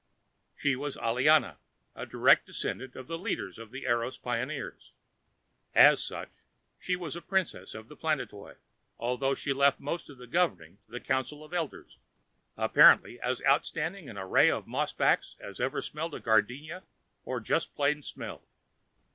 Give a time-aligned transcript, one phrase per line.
[0.55, 1.57] She was Aliana,
[1.95, 4.93] a direct descendant of the leader of the Eros pioneers.
[5.75, 6.31] As such,
[6.79, 8.57] she was princess of the planetoid,
[8.97, 11.99] although she left most of the governing to a council of elders,
[12.57, 16.81] apparently as outstanding an array of mossbacks as ever smelled a gardenia
[17.23, 18.47] or just plain smelled.